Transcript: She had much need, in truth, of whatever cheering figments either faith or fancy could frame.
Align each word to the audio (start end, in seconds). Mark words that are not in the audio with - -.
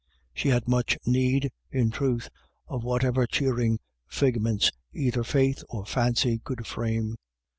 She 0.33 0.49
had 0.49 0.67
much 0.67 0.97
need, 1.05 1.51
in 1.69 1.91
truth, 1.91 2.31
of 2.67 2.83
whatever 2.83 3.27
cheering 3.27 3.77
figments 4.07 4.71
either 4.91 5.23
faith 5.23 5.63
or 5.69 5.85
fancy 5.85 6.39
could 6.43 6.65
frame. 6.65 7.17